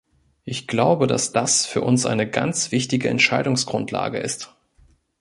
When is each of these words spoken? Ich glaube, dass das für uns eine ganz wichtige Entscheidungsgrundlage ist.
Ich 0.45 0.65
glaube, 0.67 1.05
dass 1.05 1.31
das 1.31 1.67
für 1.67 1.81
uns 1.81 2.07
eine 2.07 2.27
ganz 2.27 2.71
wichtige 2.71 3.07
Entscheidungsgrundlage 3.09 4.17
ist. 4.17 4.51